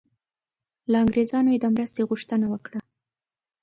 له 0.91 0.97
انګریزانو 1.03 1.49
یې 1.53 1.59
د 1.61 1.65
مرستې 1.75 2.01
غوښتنه 2.09 2.45
وکړه. 2.49 2.79